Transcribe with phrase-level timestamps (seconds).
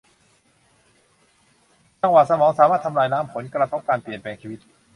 [2.01, 4.59] จังหวะสมองสามารถทำลายล้างผลกระทบการเปลี่ยนแปลงชีวิต